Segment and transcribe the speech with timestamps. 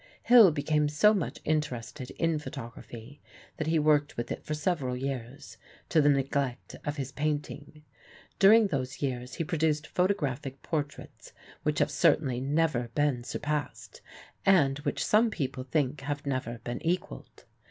[0.23, 3.21] Hill became so much interested in photography
[3.57, 5.57] that he worked with it for several years,
[5.89, 7.83] to the neglect of his painting.
[8.39, 14.01] During those years he produced photographic portraits which have certainly never been surpassed,
[14.43, 17.43] and which some people think have never been equalled.